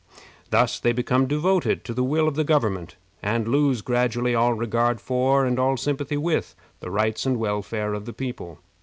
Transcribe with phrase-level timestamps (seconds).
[0.49, 4.99] Thus they become devoted to the will of the government, and lose gradually all regard
[4.99, 8.57] for, and all sympathy with the rights and welfare of the people.